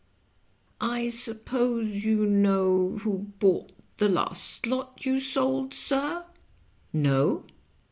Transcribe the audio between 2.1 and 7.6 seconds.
know who bought the last lot you sold, sir?" "No."